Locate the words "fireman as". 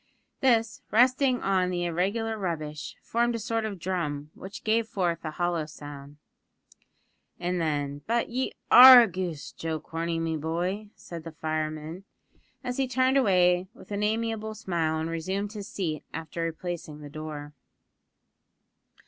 11.33-12.77